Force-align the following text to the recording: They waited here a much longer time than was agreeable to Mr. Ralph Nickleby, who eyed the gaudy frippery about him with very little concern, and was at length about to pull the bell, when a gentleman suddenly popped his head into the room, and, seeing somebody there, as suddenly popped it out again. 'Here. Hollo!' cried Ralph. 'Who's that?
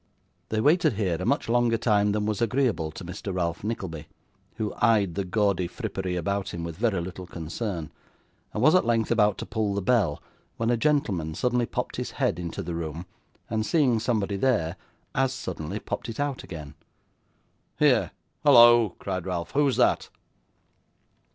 They 0.49 0.59
waited 0.61 0.93
here 0.93 1.17
a 1.19 1.27
much 1.27 1.47
longer 1.47 1.77
time 1.77 2.11
than 2.11 2.25
was 2.25 2.41
agreeable 2.41 2.89
to 2.89 3.05
Mr. 3.05 3.31
Ralph 3.31 3.63
Nickleby, 3.63 4.07
who 4.55 4.73
eyed 4.77 5.13
the 5.13 5.23
gaudy 5.23 5.67
frippery 5.67 6.15
about 6.15 6.55
him 6.55 6.63
with 6.63 6.75
very 6.75 6.99
little 6.99 7.27
concern, 7.27 7.91
and 8.51 8.63
was 8.63 8.73
at 8.73 8.83
length 8.83 9.11
about 9.11 9.37
to 9.37 9.45
pull 9.45 9.75
the 9.75 9.81
bell, 9.83 10.19
when 10.57 10.71
a 10.71 10.75
gentleman 10.75 11.35
suddenly 11.35 11.67
popped 11.67 11.97
his 11.97 12.09
head 12.13 12.39
into 12.39 12.63
the 12.63 12.73
room, 12.73 13.05
and, 13.47 13.63
seeing 13.63 13.99
somebody 13.99 14.37
there, 14.37 14.75
as 15.13 15.33
suddenly 15.33 15.77
popped 15.79 16.09
it 16.09 16.19
out 16.19 16.43
again. 16.43 16.73
'Here. 17.77 18.09
Hollo!' 18.43 18.95
cried 18.97 19.27
Ralph. 19.27 19.51
'Who's 19.51 19.75
that? 19.75 20.09